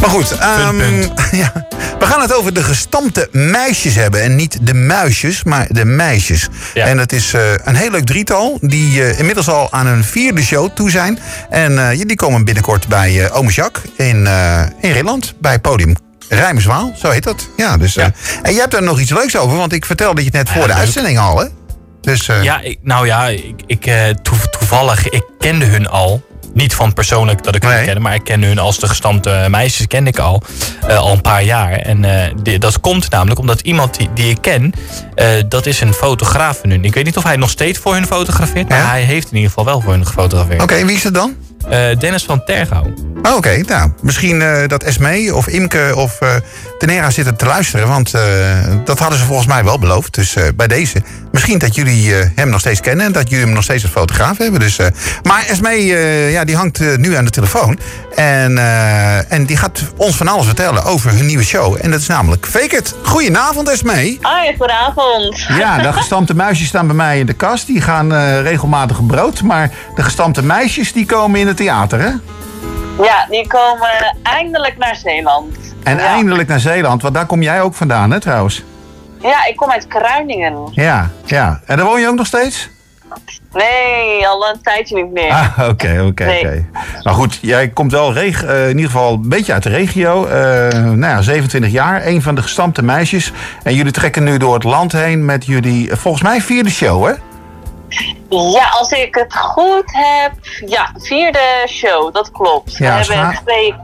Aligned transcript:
Maar 0.00 0.10
goed, 0.10 0.38
ehm, 0.38 0.78
ja, 1.42 1.52
we 1.98 2.06
gaan 2.06 2.20
het 2.20 2.34
over 2.34 2.54
de 2.54 2.62
gestampte 2.62 3.28
meisjes 3.32 3.94
hebben. 3.94 4.22
En 4.22 4.36
niet 4.36 4.58
de 4.62 4.74
muisjes, 4.74 5.44
maar 5.44 5.66
de 5.70 5.84
meisjes. 5.84 6.48
Ja. 6.74 6.86
En 6.86 6.98
het 6.98 7.12
is 7.12 7.32
eh, 7.32 7.40
een 7.64 7.74
heel 7.74 7.90
leuk 7.90 8.04
drietal 8.06 8.58
die 8.60 9.02
eh, 9.04 9.18
inmiddels 9.18 9.48
al 9.48 9.72
aan 9.72 9.86
hun 9.86 10.04
vierde 10.04 10.42
show 10.42 10.70
toe 10.74 10.90
zijn. 10.90 11.18
En 11.50 11.90
eh, 11.90 11.98
die 12.06 12.16
komen 12.16 12.44
binnenkort 12.44 12.88
bij 12.88 13.24
eh 13.24 13.36
Ome 13.36 13.50
Jacques 13.50 13.84
in, 13.96 14.28
in 14.80 14.92
Rilland, 14.92 15.34
bij 15.40 15.58
podium 15.58 15.94
Rijmerswaal, 16.28 16.92
zo 16.98 17.10
heet 17.10 17.22
dat. 17.22 17.48
Ja, 17.56 17.76
dus, 17.76 17.94
Ja. 17.94 18.12
En 18.42 18.52
jij 18.52 18.60
hebt 18.60 18.74
er 18.74 18.82
nog 18.82 19.00
iets 19.00 19.10
leuks 19.10 19.36
over, 19.36 19.56
want 19.56 19.72
ik 19.72 19.84
vertelde 19.86 20.20
je 20.20 20.26
het 20.26 20.34
net 20.36 20.48
voor 20.50 20.60
de 20.62 20.66
leuk. 20.68 20.76
uitzending 20.76 21.18
al, 21.18 21.38
hè? 21.38 21.46
Dus, 22.00 22.26
Ja, 22.42 22.60
ik, 22.60 22.78
nou 22.82 23.06
ja, 23.06 23.26
ik, 23.28 23.54
ik, 23.66 23.82
toe- 24.22 24.50
toevallig, 24.58 25.08
ik 25.08 25.22
kende 25.38 25.64
hun 25.64 25.88
al. 25.88 26.22
Niet 26.60 26.74
van 26.74 26.92
persoonlijk 26.92 27.42
dat 27.44 27.54
ik 27.54 27.62
hun 27.62 27.70
Nee. 27.72 27.84
kende, 27.84 28.00
maar 28.00 28.14
ik 28.14 28.24
kende 28.24 28.46
hun 28.46 28.58
als 28.58 28.78
de 28.78 28.88
gestampte 28.88 29.46
meisjes, 29.48 29.86
kende 29.86 30.10
ik 30.10 30.18
al. 30.18 30.42
eh, 30.86 30.98
al 30.98 31.12
een 31.12 31.20
paar 31.20 31.42
jaar. 31.42 31.72
En 31.72 32.04
eh, 32.04 32.32
die- 32.42 32.58
dat 32.58 32.80
komt 32.80 33.10
namelijk 33.10 33.40
omdat 33.40 33.60
iemand 33.60 33.96
die, 33.96 34.08
die 34.14 34.30
ik 34.30 34.38
ken, 34.40 34.72
eh, 35.14 35.26
dat 35.48 35.66
is 35.66 35.80
een 35.80 35.92
fotograaf 35.94 36.58
van 36.60 36.70
hun. 36.70 36.84
Ik 36.84 36.94
weet 36.94 37.04
niet 37.04 37.16
of 37.16 37.22
hij 37.22 37.36
nog 37.36 37.50
steeds 37.50 37.78
voor 37.78 37.94
hun 37.94 38.06
fotografeert, 38.06 38.68
maar 38.68 38.78
Ja? 38.78 38.88
hij 38.88 39.02
heeft 39.02 39.26
in 39.30 39.34
ieder 39.34 39.48
geval 39.48 39.64
wel 39.64 39.80
voor 39.80 39.92
hun 39.92 40.06
gefotografeerd. 40.06 40.62
Oké, 40.62 40.74
en 40.74 40.86
wie 40.86 40.96
is 40.96 41.04
het 41.04 41.14
dan? 41.14 41.34
Eh, 41.68 41.98
Dennis 41.98 42.24
van 42.24 42.44
Tergouw. 42.44 42.92
Oh, 43.22 43.36
Oké, 43.36 43.60
nou, 43.66 43.90
misschien 44.02 44.42
eh, 44.42 44.68
dat 44.68 44.82
Esmee 44.82 45.34
of 45.34 45.46
Imke 45.48 45.92
of 45.96 46.20
eh 46.20 46.28
Tenera 46.78 47.10
zitten 47.10 47.36
te 47.36 47.44
luisteren. 47.46 47.88
Want 47.88 48.14
eh, 48.14 48.22
dat 48.84 48.98
hadden 48.98 49.18
ze 49.18 49.24
volgens 49.24 49.46
mij 49.48 49.64
wel 49.64 49.78
beloofd. 49.78 50.14
Dus 50.14 50.36
eh, 50.36 50.44
bij 50.56 50.66
deze. 50.66 51.02
Misschien 51.32 51.58
dat 51.58 51.74
jullie 51.74 52.14
eh, 52.18 52.26
hem 52.34 52.48
nog 52.48 52.60
steeds 52.60 52.80
kennen. 52.80 53.06
En 53.06 53.12
dat 53.12 53.28
jullie 53.30 53.44
hem 53.44 53.54
nog 53.54 53.62
steeds 53.62 53.82
als 53.82 53.92
fotograaf 53.92 54.38
hebben. 54.38 54.60
Dus, 54.60 54.78
eh, 54.78 54.86
maar 55.22 55.44
Esmee, 55.48 55.96
eh, 55.96 56.32
ja, 56.32 56.44
die 56.44 56.56
hangt 56.56 56.80
eh, 56.80 56.96
nu 56.96 57.14
aan 57.16 57.24
de 57.24 57.30
telefoon. 57.30 57.78
En, 58.14 58.58
eh, 58.58 59.32
en 59.32 59.44
die 59.46 59.56
gaat 59.56 59.82
ons 59.96 60.16
van 60.16 60.28
alles 60.28 60.46
vertellen 60.46 60.84
over 60.84 61.10
hun 61.10 61.26
nieuwe 61.26 61.44
show. 61.44 61.76
En 61.80 61.90
dat 61.90 62.00
is 62.00 62.06
namelijk 62.06 62.46
Fake 62.46 62.76
It. 62.76 62.94
Goedenavond, 63.02 63.68
Esmee. 63.68 64.18
Hoi, 64.20 64.54
goedenavond. 64.58 65.46
Ja, 65.58 65.78
de 65.82 65.92
gestampte 65.98 66.34
muisjes 66.34 66.68
staan 66.68 66.86
bij 66.86 66.96
mij 66.96 67.18
in 67.18 67.26
de 67.26 67.32
kast. 67.32 67.66
Die 67.66 67.80
gaan 67.80 68.14
eh, 68.14 68.40
regelmatig 68.42 69.06
brood. 69.06 69.42
Maar 69.42 69.70
de 69.94 70.02
gestampte 70.02 70.42
meisjes 70.42 70.92
die 70.92 71.06
komen 71.06 71.40
in 71.40 71.46
het 71.50 71.58
theater, 71.58 72.00
hè? 72.00 72.10
Ja, 73.04 73.26
die 73.30 73.46
komen 73.46 74.16
eindelijk 74.22 74.78
naar 74.78 74.96
Zeeland. 74.96 75.56
En 75.82 75.96
ja. 75.96 76.02
eindelijk 76.06 76.48
naar 76.48 76.60
Zeeland, 76.60 77.02
want 77.02 77.14
daar 77.14 77.26
kom 77.26 77.42
jij 77.42 77.60
ook 77.62 77.74
vandaan, 77.74 78.10
hè, 78.10 78.20
trouwens? 78.20 78.62
Ja, 79.20 79.46
ik 79.46 79.56
kom 79.56 79.70
uit 79.70 79.86
Kruiningen. 79.86 80.68
Ja, 80.72 81.10
ja. 81.24 81.60
En 81.66 81.76
daar 81.76 81.86
woon 81.86 82.00
je 82.00 82.08
ook 82.08 82.16
nog 82.16 82.26
steeds? 82.26 82.68
Nee, 83.52 84.26
al 84.28 84.48
een 84.48 84.60
tijdje 84.62 84.96
niet 84.96 85.12
meer. 85.12 85.30
Ah, 85.30 85.58
oké, 85.68 86.02
oké, 86.06 86.24
Nee. 86.24 86.38
oké. 86.44 86.66
Nou 87.02 87.16
goed, 87.16 87.38
jij 87.42 87.68
komt 87.68 87.92
wel 87.92 88.12
reg- 88.12 88.44
eh, 88.44 88.62
in 88.68 88.76
ieder 88.76 88.90
geval 88.90 89.12
een 89.12 89.28
beetje 89.28 89.52
uit 89.52 89.62
de 89.62 89.68
regio. 89.68 90.26
Eh, 90.26 90.32
nou 90.78 91.00
ja, 91.00 91.22
27 91.22 91.70
jaar, 91.70 92.06
een 92.06 92.22
van 92.22 92.34
de 92.34 92.42
gestampte 92.42 92.82
meisjes. 92.82 93.32
En 93.62 93.74
jullie 93.74 93.92
trekken 93.92 94.24
nu 94.24 94.36
door 94.38 94.54
het 94.54 94.64
land 94.64 94.92
heen 94.92 95.24
met 95.24 95.46
jullie, 95.46 95.90
eh, 95.90 95.96
volgens 95.96 96.22
mij, 96.22 96.40
vierde 96.40 96.70
show, 96.70 97.06
hè? 97.06 97.12
Ja, 98.30 98.68
als 98.68 98.90
ik 98.90 99.14
het 99.14 99.36
goed 99.36 99.84
heb. 99.86 100.32
Ja, 100.66 100.92
vierde 100.98 101.66
show, 101.68 102.14
dat 102.14 102.30
klopt. 102.32 102.76
Ja, 102.76 103.02
We 103.06 103.14
hebben 103.14 103.38
twee. 103.44 103.74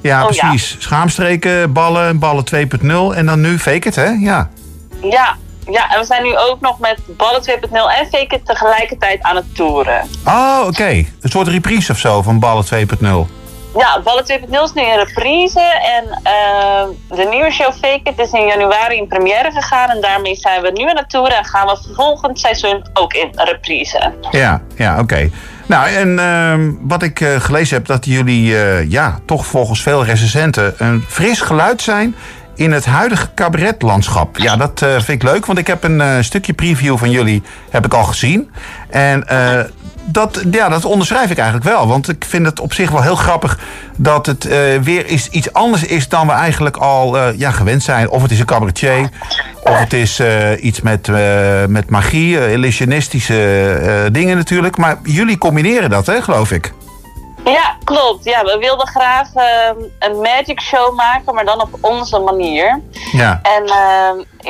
Ja, 0.00 0.26
Oh, 0.26 0.30
ja. 0.32 0.48
precies. 0.48 0.76
Schaamstreken, 0.78 1.72
ballen, 1.72 2.18
ballen 2.18 2.44
2.0 2.44 3.16
en 3.16 3.26
dan 3.26 3.40
nu 3.40 3.58
fake 3.58 3.88
it, 3.88 3.94
hè? 3.94 4.04
Ja. 4.06 4.48
Ja, 5.02 5.36
ja, 5.70 5.90
en 5.94 5.98
we 6.00 6.04
zijn 6.06 6.22
nu 6.22 6.36
ook 6.38 6.60
nog 6.60 6.78
met 6.78 6.98
Ballen 7.16 7.42
2.0 7.42 7.70
en 7.72 8.06
Fake 8.10 8.34
It 8.36 8.46
tegelijkertijd 8.46 9.22
aan 9.22 9.36
het 9.36 9.54
toeren. 9.54 10.08
Oh, 10.26 10.62
oké. 10.66 10.88
Een 10.88 11.06
soort 11.22 11.48
reprise 11.48 11.92
of 11.92 11.98
zo 11.98 12.22
van 12.22 12.38
ballen 12.38 12.64
2.0. 12.64 13.26
Ja, 13.76 14.00
Ballen 14.04 14.24
2.0 14.24 14.50
is 14.50 14.72
nu 14.72 14.82
in 14.82 14.98
reprise. 14.98 15.60
En 15.96 16.20
eh, 16.22 17.16
de 17.16 17.26
nieuwe 17.30 17.50
show 17.50 17.72
Fake 17.72 18.12
is 18.16 18.32
in 18.32 18.46
januari 18.46 18.96
in 18.96 19.06
première 19.06 19.50
gegaan. 19.50 19.88
En 19.88 20.00
daarmee 20.00 20.34
zijn 20.34 20.62
we 20.62 20.70
nu 20.70 20.88
aan 20.88 20.96
het 20.96 21.10
toeren. 21.10 21.36
En 21.36 21.44
gaan 21.44 21.66
we 21.66 21.78
volgend 21.94 22.40
seizoen 22.40 22.86
ook 22.92 23.12
in 23.12 23.30
reprise. 23.34 24.12
Ja, 24.30 24.62
ja, 24.76 24.98
oké. 24.98 25.30
Nou, 25.68 25.88
en 25.88 26.18
ehm, 26.18 26.72
wat 26.80 27.02
ik 27.02 27.20
eh, 27.20 27.40
gelezen 27.40 27.76
heb, 27.76 27.86
dat 27.86 28.04
jullie 28.04 28.58
eh, 28.58 28.90
ja, 28.90 29.18
toch 29.26 29.46
volgens 29.46 29.82
veel 29.82 30.04
recensenten 30.04 30.74
een 30.78 31.04
fris 31.08 31.40
geluid 31.40 31.82
zijn 31.82 32.14
in 32.54 32.72
het 32.72 32.84
huidige 32.84 33.28
cabaretlandschap. 33.34 34.38
Ja, 34.38 34.56
dat 34.56 34.82
eh, 34.82 34.92
vind 34.92 35.08
ik 35.08 35.22
leuk, 35.22 35.46
want 35.46 35.58
ik 35.58 35.66
heb 35.66 35.84
een 35.84 36.24
stukje 36.24 36.52
preview 36.52 36.96
van 36.96 37.10
jullie 37.10 37.42
heb 37.70 37.84
ik 37.84 37.94
al 37.94 38.04
gezien. 38.04 38.50
En 38.90 39.24
dat, 40.12 40.42
ja, 40.50 40.68
dat 40.68 40.84
onderschrijf 40.84 41.30
ik 41.30 41.38
eigenlijk 41.38 41.68
wel, 41.68 41.86
want 41.86 42.08
ik 42.08 42.24
vind 42.28 42.46
het 42.46 42.60
op 42.60 42.72
zich 42.72 42.90
wel 42.90 43.02
heel 43.02 43.16
grappig 43.16 43.58
dat 43.96 44.26
het 44.26 44.46
eh, 44.46 44.76
weer 44.76 45.06
is, 45.06 45.28
iets 45.28 45.52
anders 45.52 45.84
is 45.84 46.08
dan 46.08 46.26
we 46.26 46.32
eigenlijk 46.32 46.76
al 46.76 47.18
eh, 47.18 47.38
ja, 47.38 47.50
gewend 47.50 47.82
zijn. 47.82 48.10
Of 48.10 48.22
het 48.22 48.30
is 48.30 48.38
een 48.40 48.46
cabaretier, 48.46 49.08
of 49.62 49.78
het 49.78 49.92
is 49.92 50.18
eh, 50.18 50.64
iets 50.64 50.80
met, 50.80 51.06
met 51.68 51.90
magie, 51.90 52.52
illusionistische 52.52 54.08
dingen 54.12 54.36
natuurlijk. 54.36 54.76
Maar 54.76 54.98
jullie 55.02 55.38
combineren 55.38 55.90
dat, 55.90 56.06
hè, 56.06 56.22
geloof 56.22 56.50
ik. 56.50 56.72
Ja, 57.44 57.76
klopt. 57.84 58.24
Ja, 58.24 58.44
we 58.44 58.56
wilden 58.60 58.86
graag 58.86 59.28
een 59.98 60.20
magic 60.20 60.60
show 60.60 60.96
maken, 60.96 61.34
maar 61.34 61.44
dan 61.44 61.60
op 61.60 61.78
onze 61.80 62.18
manier. 62.18 62.80
Ja, 63.12 63.40
En 63.42 63.64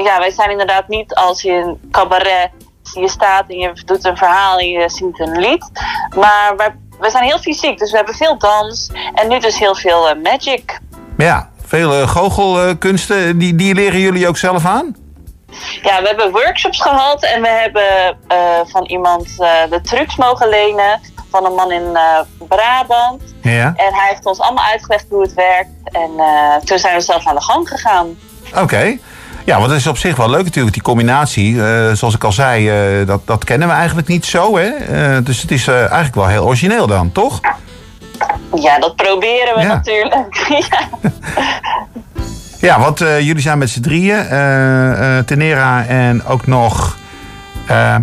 ja, 0.05 0.19
wij 0.19 0.31
zijn 0.31 0.51
inderdaad 0.51 0.89
niet 0.89 1.15
als 1.15 1.43
je 1.43 1.51
in 1.51 1.79
cabaret 1.91 2.51
je 2.93 3.09
staat 3.09 3.45
en 3.49 3.59
je 3.59 3.73
doet 3.85 4.05
een 4.05 4.17
verhaal 4.17 4.59
en 4.59 4.69
je 4.69 4.89
zingt 4.89 5.21
een 5.21 5.39
lied. 5.39 5.71
Maar 6.17 6.57
wij, 6.57 6.75
we 7.01 7.11
zijn 7.11 7.25
heel 7.25 7.39
fysiek, 7.39 7.79
dus 7.79 7.91
we 7.91 7.97
hebben 7.97 8.15
veel 8.15 8.39
dans 8.39 8.91
en 9.15 9.29
nu 9.29 9.39
dus 9.39 9.59
heel 9.59 9.75
veel 9.75 10.09
eh, 10.09 10.23
magic. 10.23 10.81
ja. 11.17 11.51
Veel 11.67 12.01
uh, 12.01 12.09
goochelkunsten, 12.09 13.39
die, 13.39 13.55
die 13.55 13.75
leren 13.75 14.01
jullie 14.01 14.29
ook 14.29 14.37
zelf 14.37 14.65
aan? 14.67 14.97
Ja, 15.83 16.01
we 16.01 16.07
hebben 16.09 16.31
workshops 16.31 16.83
gehad 16.83 17.23
en 17.23 17.43
we 17.43 17.49
hebben 17.49 18.19
eh, 18.29 18.39
van 18.65 18.85
iemand 18.87 19.35
eh, 19.39 19.51
de 19.71 19.81
trucs 19.81 20.17
mogen 20.17 20.49
lenen. 20.49 21.01
Van 21.31 21.45
een 21.45 21.55
man 21.55 21.73
in 21.73 21.97
eh, 21.97 22.21
Brabant. 22.49 23.23
Ja. 23.43 23.73
En 23.77 23.95
hij 23.95 24.09
heeft 24.09 24.27
ons 24.27 24.41
allemaal 24.41 24.65
uitgelegd 24.65 25.07
hoe 25.11 25.23
het 25.23 25.35
werkt. 25.35 25.71
En 25.85 26.11
eh, 26.17 26.57
toen 26.65 26.79
zijn 26.79 26.95
we 26.95 27.01
zelf 27.01 27.27
aan 27.27 27.35
de 27.35 27.43
gang 27.43 27.69
gegaan. 27.69 28.19
Oké. 28.57 28.99
Ja, 29.49 29.59
want 29.59 29.71
het 29.71 29.81
is 29.81 29.87
op 29.87 29.99
zich 29.99 30.17
wel 30.17 30.31
leuk 30.31 30.45
natuurlijk, 30.45 30.75
die 30.75 30.83
combinatie. 30.83 31.63
Eh, 31.63 31.93
zoals 31.93 32.15
ik 32.15 32.25
al 32.25 32.33
zei, 32.33 32.69
eh, 32.69 33.07
dat, 33.07 33.21
dat 33.25 33.45
kennen 33.45 33.69
we 33.69 33.75
eigenlijk 33.75 34.09
niet 34.09 34.25
zo, 34.25 34.57
hè? 34.57 34.67
Eh, 34.67 35.25
dus 35.25 35.43
het 35.43 35.51
is 35.51 35.67
eigenlijk 35.69 36.15
wel 36.15 36.27
heel 36.27 36.45
origineel 36.45 36.87
dan, 36.87 37.13
toch? 37.13 37.41
Ja, 38.55 38.79
dat 38.79 38.97
proberen 38.97 39.55
we 39.55 39.61
Ja. 39.61 39.67
natuurlijk. 39.67 40.47
ja. 40.71 41.11
Ja, 42.61 42.81
want 42.81 42.99
jullie 42.99 43.41
zijn 43.41 43.59
met 43.59 43.71
z'n 43.71 43.81
drieën. 43.81 44.27
Tenera 45.25 45.87
en 45.87 46.25
ook 46.25 46.47
nog... 46.47 46.97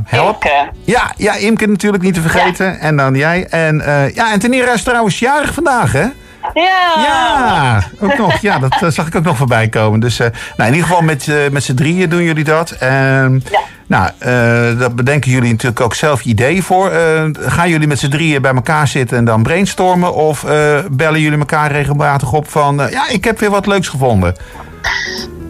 help. 0.06 0.44
Imke. 0.44 0.70
Ja, 0.84 1.14
ja, 1.18 1.36
Imke 1.36 1.68
natuurlijk 1.68 2.04
niet 2.04 2.14
te 2.14 2.22
vergeten. 2.22 2.80
En 2.80 2.98
dan 2.98 3.16
jij. 3.16 3.48
En, 3.50 3.82
ja, 4.14 4.32
en 4.32 4.40
Tenera 4.40 4.74
is 4.74 4.84
trouwens 4.84 5.20
jarig 5.20 5.54
vandaag, 5.54 5.92
hè? 5.92 6.06
Ja. 6.56 6.94
Ja, 6.98 7.84
ook 8.00 8.18
nog. 8.18 8.38
Ja, 8.38 8.60
dat 8.60 8.82
eh, 8.82 8.90
zag 8.90 9.08
ik 9.08 9.16
ook 9.16 9.24
nog 9.24 9.38
voorbij 9.38 9.68
komen. 9.68 10.00
Dus 10.00 10.20
eh, 10.20 10.28
nou, 10.58 10.70
in 10.70 10.76
ieder 10.76 10.88
geval 10.90 11.02
met, 11.04 11.28
eh, 11.28 11.36
met 11.52 11.64
z'n 11.64 11.74
drieën 11.74 12.10
doen 12.10 12.24
jullie 12.24 12.44
dat. 12.44 12.72
En, 12.72 13.44
Ja. 13.52 13.60
Nou, 13.88 14.10
daar 14.78 14.94
bedenken 14.94 15.32
jullie 15.32 15.52
natuurlijk 15.52 15.82
ook 15.82 15.96
zelf 15.96 16.24
ideeën 16.24 16.64
voor. 16.64 16.92
Gaan 17.40 17.70
jullie 17.70 17.88
met 17.88 18.00
z'n 18.00 18.10
drieën 18.10 18.42
bij 18.42 18.54
elkaar 18.54 18.88
zitten 18.88 19.18
en 19.18 19.26
dan 19.26 19.44
brainstormen? 19.44 20.14
Of 20.14 20.46
bellen 20.92 21.22
jullie 21.22 21.40
elkaar 21.40 21.72
regelmatig 21.72 22.34
op 22.34 22.50
van... 22.50 22.88
ja, 22.90 23.10
ik 23.10 23.24
heb 23.24 23.40
weer 23.40 23.50
wat 23.50 23.66
leuks 23.66 23.88
gevonden. 23.88 24.36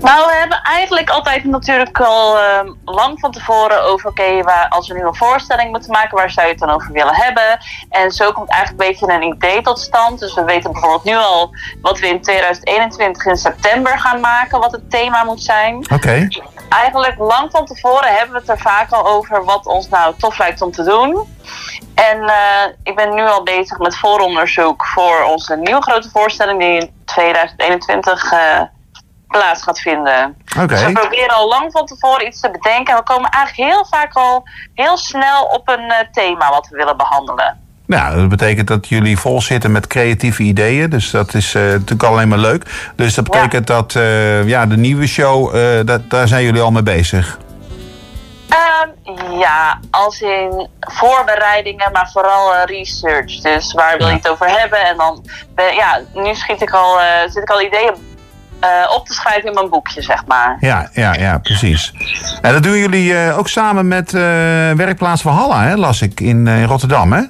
Nou, 0.06 0.26
we 0.26 0.36
hebben 0.36 0.62
eigenlijk 0.62 1.10
altijd 1.10 1.44
natuurlijk 1.44 2.00
al 2.00 2.40
ehm, 2.40 2.72
lang 2.86 3.20
van 3.20 3.32
tevoren 3.32 3.84
over... 3.84 4.10
oké, 4.10 4.42
waar 4.42 4.70
als 4.70 4.88
we 4.88 4.94
nu 4.94 5.06
een 5.06 5.16
voorstelling 5.16 5.72
moeten 5.72 5.92
maken, 5.92 6.18
waar 6.18 6.32
zou 6.32 6.46
je 6.46 6.52
het 6.52 6.62
dan 6.62 6.70
over 6.70 6.92
willen 6.92 7.16
hebben? 7.16 7.60
En 7.90 8.12
zo 8.12 8.32
komt 8.32 8.50
eigenlijk 8.50 8.82
een 8.82 8.90
beetje 8.90 9.14
een 9.14 9.34
idee 9.34 9.62
tot 9.62 9.80
stand. 9.80 10.20
Dus 10.20 10.34
we 10.34 10.44
weten 10.44 10.72
bijvoorbeeld 10.72 11.04
nu 11.04 11.16
al 11.16 11.56
wat 11.82 12.00
we 12.00 12.08
in 12.08 12.22
2021 12.22 13.26
in 13.26 13.38
september 13.38 14.00
gaan 14.00 14.20
maken... 14.20 14.60
wat 14.60 14.72
het 14.72 14.90
thema 14.90 15.24
moet 15.24 15.44
zijn. 15.44 15.86
Oké. 15.94 16.28
Eigenlijk 16.70 17.18
lang 17.18 17.52
van 17.52 17.66
tevoren 17.66 18.16
hebben 18.16 18.34
we 18.34 18.40
het 18.40 18.50
er 18.50 18.60
vaak 18.60 18.92
al 18.92 19.08
over 19.08 19.44
wat 19.44 19.66
ons 19.66 19.90
nou 19.90 20.16
tof 20.18 20.38
lijkt 20.38 20.62
om 20.62 20.72
te 20.72 20.84
doen. 20.84 21.38
En 21.96 22.22
eh, 22.22 22.74
ik 22.84 22.96
ben 22.96 23.16
nu 23.16 23.22
al 23.22 23.44
bezig 23.44 23.78
met 23.78 23.98
vooronderzoek 23.98 24.86
voor 24.86 25.24
onze 25.24 25.56
nieuwe 25.56 25.82
grote 25.82 26.10
voorstelling 26.10 26.60
die 26.60 26.80
in 26.80 26.92
2021 27.06 28.32
eh, 28.32 28.62
plaats 29.28 29.64
gaat 29.64 29.80
vinden. 29.80 30.36
Oké. 30.58 30.68
Dus 30.68 30.84
we 30.86 30.92
proberen 30.92 31.36
al 31.36 31.48
lang 31.48 31.72
van 31.72 31.86
tevoren 31.86 32.28
iets 32.28 32.40
te 32.40 32.52
bedenken. 32.52 32.94
En 32.94 33.00
we 33.00 33.06
komen 33.06 33.30
eigenlijk 33.30 33.72
heel 33.72 33.86
vaak 33.86 34.14
al 34.14 34.44
heel 34.74 34.98
snel 34.98 35.44
op 35.44 35.70
een 35.70 35.90
eh, 35.92 36.08
thema 36.12 36.50
wat 36.50 36.68
we 36.72 36.78
willen 36.78 36.98
behandelen. 36.98 37.60
Nou, 37.88 38.16
dat 38.20 38.30
betekent 38.30 38.68
dat 38.68 38.88
jullie 38.88 39.20
vol 39.20 39.42
zitten 39.42 39.72
met 39.72 39.88
creatieve 39.88 40.44
ideeën. 40.44 40.90
Dus 40.90 41.12
dat 41.12 41.34
is 41.34 41.56
eh, 41.56 41.62
natuurlijk 41.62 42.04
alleen 42.04 42.28
maar 42.28 42.38
leuk. 42.38 42.92
Dus 42.96 43.14
dat 43.14 43.26
Ja. 43.26 43.32
betekent 43.32 43.68
dat 43.68 43.96
eh, 43.96 44.48
ja, 44.48 44.66
de 44.66 44.78
nieuwe 44.78 45.08
show, 45.08 45.56
dat, 45.88 46.10
daar 46.10 46.28
zijn 46.28 46.44
jullie 46.44 46.62
al 46.62 46.72
mee 46.72 46.84
bezig. 46.84 47.38
Ehm, 48.50 48.90
Ja, 49.40 49.80
als 49.92 50.22
in 50.22 50.68
voorbereidingen, 50.80 51.92
maar 51.92 52.10
vooral 52.14 52.54
research. 52.66 53.40
Dus 53.42 53.74
waar 53.74 53.98
wil 53.98 54.08
je 54.08 54.14
het 54.14 54.30
over 54.30 54.60
hebben? 54.60 54.80
En 54.80 54.98
dan, 54.98 55.26
ben- 55.56 55.74
ja, 55.76 56.02
nu 56.14 56.36
schiet 56.36 56.62
ik 56.62 56.70
al, 56.72 57.00
eh, 57.02 57.06
zit 57.30 57.44
ik 57.44 57.50
al 57.50 57.62
ideeën 57.62 57.94
eh, 58.60 58.92
op 58.96 59.06
te 59.06 59.14
schrijven 59.14 59.48
in 59.48 59.54
mijn 59.54 59.70
boekje, 59.70 60.02
zeg 60.02 60.26
maar. 60.26 60.58
Ja, 60.60 60.90
ja, 60.94 61.14
ja, 61.14 61.38
precies. 61.38 61.94
En 62.42 62.54
dat 62.54 62.64
doen 62.64 62.78
jullie 62.78 63.18
eh, 63.18 63.38
ook 63.38 63.48
samen 63.48 63.88
met 63.88 64.14
eh, 64.14 64.22
Werkplaats 64.72 65.22
Valhalla, 65.22 65.64
hè, 65.64 65.76
las 65.76 66.02
ik, 66.02 66.20
in, 66.20 66.48
in 66.48 66.64
Rotterdam, 66.64 67.14
hè? 67.14 67.22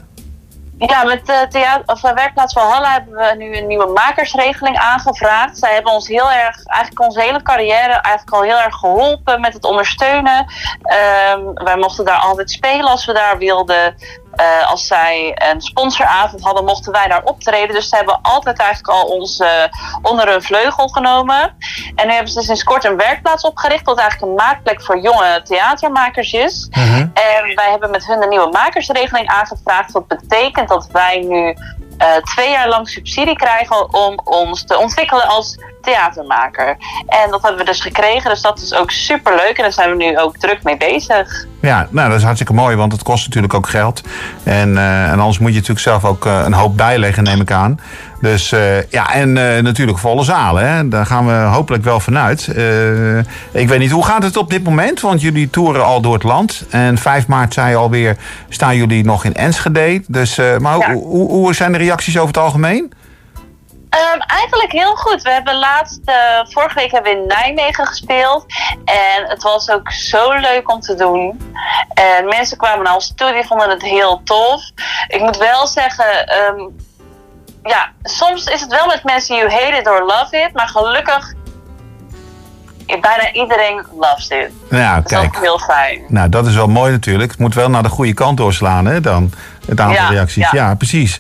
Ja, 0.78 1.04
met 1.04 1.26
theater, 1.26 1.84
of, 1.86 2.02
Werkplaats 2.02 2.54
Valhalla 2.54 2.92
hebben 2.92 3.14
we 3.14 3.36
nu 3.38 3.58
een 3.58 3.68
nieuwe 3.68 3.92
makersregeling 3.94 4.78
aangevraagd. 4.78 5.58
Zij 5.58 5.74
hebben 5.74 5.92
ons 5.92 6.08
heel 6.08 6.32
erg, 6.32 6.66
eigenlijk 6.66 7.06
onze 7.06 7.22
hele 7.22 7.42
carrière, 7.42 7.94
eigenlijk 7.94 8.36
al 8.36 8.42
heel 8.42 8.60
erg 8.60 8.76
geholpen 8.76 9.42
met 9.42 9.54
het 9.54 9.64
ondersteunen. 9.64 10.46
Ehm, 10.82 11.42
wij 11.54 11.78
mochten 11.78 12.06
daar 12.06 12.20
altijd 12.20 12.52
spelen 12.52 12.86
als 12.86 13.06
we 13.06 13.14
daar 13.14 13.38
wilden. 13.38 13.96
Eh, 14.36 14.70
als 14.70 14.88
zij 14.88 15.36
een 15.52 15.62
sponsoravond 15.62 16.44
hadden, 16.44 16.66
mochten 16.66 16.92
wij 16.92 17.08
daar 17.08 17.24
optreden. 17.24 17.76
Dus 17.76 17.90
ze 17.90 17.96
hebben 17.96 18.20
altijd 18.22 18.60
eigenlijk 18.60 18.90
al 18.98 19.06
ons 19.06 19.40
eh, 19.40 19.50
onder 20.02 20.30
hun 20.30 20.44
vleugel 20.44 20.88
genomen. 20.88 21.58
En 21.96 22.08
nu 22.08 22.14
hebben 22.14 22.32
ze 22.32 22.42
sinds 22.42 22.64
kort 22.64 22.84
een 22.84 22.98
werkplaats 22.98 23.44
opgericht, 23.44 23.86
wat 23.86 23.98
eigenlijk 23.98 24.32
een 24.32 24.46
maakplek 24.46 24.82
voor 24.82 25.00
jonge 25.00 25.42
theatermakers 25.44 26.34
is. 26.34 26.68
En 27.14 27.56
wij 27.56 27.70
hebben 27.70 27.90
met 27.90 28.06
hun 28.06 28.22
een 28.22 28.30
nieuwe 28.30 28.50
makersregeling 28.52 29.28
aangevraagd. 29.28 29.92
Wat 29.92 30.08
betekent 30.08 30.70
dat 30.70 30.88
wij 30.92 31.20
nu 31.20 31.56
eh, 31.98 32.16
twee 32.16 32.50
jaar 32.50 32.68
lang 32.68 32.90
subsidie 32.90 33.36
krijgen 33.36 33.94
om 33.94 34.20
ons 34.24 34.66
te 34.66 34.78
ontwikkelen 34.78 35.28
als 35.28 35.58
theatermaker. 35.82 36.78
En 37.08 37.32
dat 37.32 37.42
hebben 37.42 37.60
we 37.60 37.66
dus 37.66 37.82
gekregen, 37.82 38.30
dus 38.30 38.42
dat 38.42 38.60
is 38.60 38.74
ook 38.74 38.92
super 38.92 39.36
leuk. 39.36 39.58
En 39.58 39.64
daar 39.64 39.72
zijn 39.72 39.90
we 39.90 39.96
nu 39.96 40.20
ook 40.20 40.38
druk 40.38 40.64
mee 40.64 40.78
bezig. 40.78 41.46
Ja, 41.66 41.88
nou, 41.90 42.08
dat 42.10 42.18
is 42.18 42.24
hartstikke 42.24 42.54
mooi, 42.54 42.76
want 42.76 42.92
het 42.92 43.04
kost 43.04 43.26
natuurlijk 43.26 43.54
ook 43.54 43.70
geld. 43.70 44.02
En, 44.44 44.78
eh, 44.78 45.12
en 45.12 45.20
anders 45.20 45.40
moet 45.40 45.50
je 45.50 45.56
natuurlijk 45.56 45.80
zelf 45.80 46.06
ook 46.06 46.26
eh, 46.26 46.42
een 46.46 46.54
hoop 46.54 46.78
bijleggen, 46.78 47.24
neem 47.24 47.42
ik 47.42 47.52
aan. 47.52 47.80
Dus 48.22 48.52
eh, 48.52 48.90
ja, 48.90 49.14
en 49.14 49.34
natuurlijk 49.64 49.98
volle 49.98 50.24
zalen, 50.24 50.70
hè. 50.70 50.88
daar 50.88 51.06
gaan 51.06 51.26
we 51.26 51.34
hopelijk 51.34 51.84
wel 51.84 52.00
vanuit. 52.00 52.48
Ik 53.52 53.68
weet 53.68 53.80
niet, 53.80 53.92
hoe 53.92 54.06
gaat 54.06 54.24
het 54.24 54.38
op 54.38 54.50
dit 54.50 54.64
moment? 54.64 55.02
Want 55.02 55.22
jullie 55.22 55.50
toeren 55.50 55.86
al 55.86 56.02
door 56.02 56.14
het 56.14 56.24
land. 56.24 56.66
En 56.70 56.98
5 56.98 57.28
maart, 57.28 57.54
zei 57.54 57.70
je 57.70 57.76
alweer, 57.76 58.18
staan 58.50 58.76
jullie 58.76 59.06
nog 59.06 59.24
in 59.24 59.34
Enschede. 59.34 60.02
Dus, 60.08 60.40
maar 60.60 60.78
Ja. 60.78 60.94
hoe, 60.94 61.04
hoe, 61.06 61.30
hoe 61.32 61.54
zijn 61.54 61.72
de 61.72 61.78
reacties 61.78 62.16
over 62.16 62.28
het 62.28 62.38
algemeen? 62.38 62.94
Ehm, 63.96 64.20
eigenlijk 64.28 64.72
heel 64.72 64.96
goed. 64.96 65.22
We 65.22 65.30
hebben 65.30 65.56
laatst, 65.56 66.00
eh, 66.06 66.16
vorige 66.44 66.76
week 66.76 66.92
hebben 66.92 67.12
we 67.14 67.20
in 67.20 67.28
Nijmegen 67.28 67.86
gespeeld. 67.88 68.46
En 68.86 69.26
het 69.28 69.44
was 69.44 69.70
ook 69.70 69.92
zo 69.92 70.32
leuk 70.34 70.72
om 70.72 70.80
te 70.80 70.96
doen. 70.96 71.54
En 71.94 72.26
mensen 72.26 72.58
kwamen 72.58 72.84
naar 72.84 72.94
ons 72.94 73.14
toe, 73.16 73.34
die 73.34 73.46
vonden 73.46 73.70
het 73.70 73.82
heel 73.82 74.22
tof. 74.24 74.62
Ik 75.08 75.20
moet 75.20 75.38
wel 75.38 75.68
zeggen, 75.68 76.28
ehm, 76.28 76.60
ja, 77.64 77.92
soms 78.04 78.46
is 78.46 78.62
het 78.62 78.72
wel 78.72 78.86
met 78.86 79.04
mensen 79.04 79.36
you 79.36 79.52
hate 79.52 79.78
it 79.78 79.88
or 79.88 80.00
love 80.06 80.38
it. 80.38 80.54
Maar 80.54 80.68
gelukkig, 80.68 81.34
bijna 82.86 83.32
iedereen 83.32 83.86
loves 84.00 84.30
it. 84.30 84.52
Nou, 84.70 84.96
Dat 85.02 85.12
is 85.12 85.18
kijk. 85.18 85.36
ook 85.36 85.42
heel 85.44 85.60
fijn. 85.60 86.04
Nou, 86.08 86.30
dat 86.30 86.48
is 86.48 86.56
wel 86.56 86.68
mooi 86.68 86.92
natuurlijk. 86.92 87.32
Het 87.32 87.40
moet 87.40 87.54
wel 87.54 87.70
naar 87.70 87.84
de 87.84 87.90
goede 87.90 88.14
kant 88.14 88.38
doorslaan, 88.38 88.86
hè, 88.86 89.02
dan. 89.02 89.32
Het 89.66 89.80
aantal 89.80 89.96
Ja, 89.96 90.10
reacties. 90.10 90.44
Ja. 90.44 90.50
ja. 90.52 90.76
precies. 90.76 91.20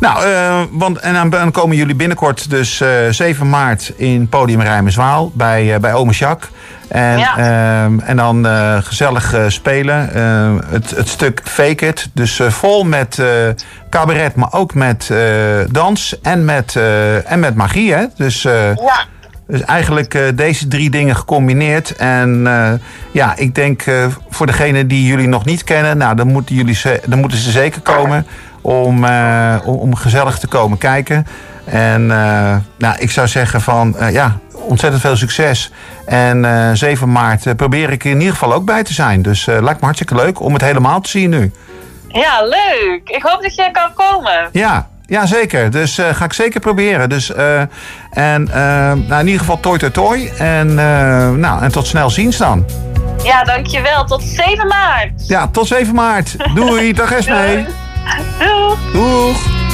Nou, 0.00 0.24
eh, 0.24 0.60
want, 0.70 0.98
en 0.98 1.30
dan, 1.30 1.50
komen 1.50 1.76
jullie 1.76 1.94
binnenkort 1.94 2.50
dus 2.50 2.80
eh 2.80 2.88
7 3.10 3.48
maart 3.50 3.92
in 3.96 4.28
Podium 4.28 4.60
Rijmerswaal 4.60 5.30
bij, 5.34 5.74
eh, 5.74 5.80
bij 5.80 5.92
Ome 5.94 6.12
Jacques. 6.12 6.50
En, 6.88 7.18
Ja. 7.18 7.36
ehm, 7.36 7.98
en 8.00 8.16
dan 8.16 8.46
eh, 8.46 8.76
gezellig 8.82 9.32
eh, 9.34 9.44
spelen. 9.48 10.14
Eh, 10.14 10.54
het, 10.72 10.90
het 10.90 11.08
stuk 11.08 11.40
Fake 11.44 11.86
It. 11.86 12.08
Dus 12.12 12.38
eh, 12.40 12.48
vol 12.50 12.84
met 12.84 13.18
eh, 13.18 13.26
cabaret, 13.90 14.34
maar 14.34 14.52
ook 14.52 14.74
met 14.74 15.10
eh, 15.10 15.18
dans 15.70 16.20
en 16.22 16.44
met, 16.44 16.76
eh, 16.76 17.30
en 17.32 17.40
met 17.40 17.54
magie. 17.54 17.92
Hè? 17.94 18.04
Dus 18.16 18.44
eh, 18.44 18.74
Ja. 18.74 19.04
Dus 19.46 19.60
eigenlijk 19.60 20.14
eh, 20.14 20.22
deze 20.34 20.68
drie 20.68 20.90
dingen 20.90 21.16
gecombineerd. 21.16 21.96
En 21.96 22.46
eh, 22.46 22.72
ja, 23.10 23.36
ik 23.36 23.54
denk 23.54 23.82
eh, 23.82 24.06
voor 24.28 24.46
degenen 24.46 24.88
die 24.88 25.06
jullie 25.06 25.28
nog 25.28 25.44
niet 25.44 25.64
kennen, 25.64 25.98
nou, 25.98 26.16
dan, 26.16 26.26
moeten 26.26 26.54
jullie 26.54 26.74
ze, 26.74 27.00
dan 27.06 27.18
moeten 27.18 27.38
ze 27.38 27.50
zeker 27.50 27.80
komen 27.80 28.26
om, 28.60 29.04
om, 29.64 29.74
om 29.74 29.94
gezellig 29.94 30.38
te 30.38 30.46
komen 30.46 30.78
kijken. 30.78 31.26
En 31.64 32.06
nou, 32.76 32.98
ik 32.98 33.10
zou 33.10 33.28
zeggen 33.28 33.60
van 33.60 33.96
ja, 34.12 34.38
ontzettend 34.52 35.02
veel 35.02 35.16
succes. 35.16 35.72
En 36.04 36.44
eh 36.44 36.70
7 36.72 37.12
maart 37.12 37.56
probeer 37.56 37.90
ik 37.90 38.04
in 38.04 38.18
ieder 38.18 38.32
geval 38.32 38.52
ook 38.52 38.64
bij 38.64 38.82
te 38.82 38.92
zijn. 38.92 39.22
Dus 39.22 39.46
lijkt 39.46 39.80
me 39.80 39.84
hartstikke 39.84 40.14
leuk 40.14 40.40
om 40.40 40.52
het 40.52 40.62
helemaal 40.62 41.00
te 41.00 41.08
zien 41.08 41.30
nu. 41.30 41.52
ja, 42.08 42.42
leuk. 42.42 43.00
Ik 43.04 43.22
hoop 43.22 43.42
dat 43.42 43.54
je 43.54 43.70
kan 43.72 43.90
komen. 43.94 44.48
Ja, 44.52 44.88
ja 45.06 45.26
zeker. 45.26 45.70
Dus 45.70 45.98
eh, 45.98 46.14
ga 46.14 46.24
ik 46.24 46.32
zeker 46.32 46.60
proberen. 46.60 47.08
Dus, 47.08 47.32
eh, 47.32 47.60
en 48.10 48.48
eh, 48.48 48.92
nou, 48.92 49.20
in 49.20 49.26
ieder 49.26 49.40
geval 49.40 49.60
toi 49.60 49.78
toi 49.78 49.90
toi. 49.92 50.28
En, 50.38 50.74
nou, 51.40 51.62
en 51.62 51.72
tot 51.72 51.86
snel 51.86 52.10
ziens 52.10 52.36
dan. 52.36 52.64
Ja, 53.22 53.44
dankjewel. 53.44 54.04
Tot 54.04 54.22
7 54.22 54.66
maart. 54.66 55.28
Ja, 55.28 55.48
tot 55.48 55.66
7 55.66 55.94
maart. 55.94 56.36
Doei, 56.54 56.92
dag 56.92 57.12
Esmee. 57.12 57.66
Doei. 58.38 58.76
Doeg. 58.92 59.65